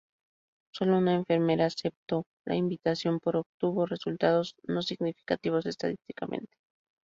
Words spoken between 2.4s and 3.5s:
la invitación, pero